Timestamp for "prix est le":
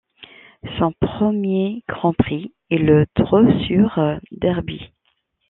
2.13-3.05